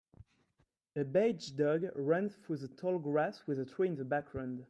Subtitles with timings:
[0.95, 4.59] A beige dog runs through the tall grass with a tree in the background.